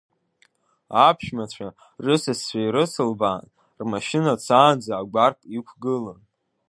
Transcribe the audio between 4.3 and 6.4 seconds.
цаанӡа, агәарԥ иқәгылан.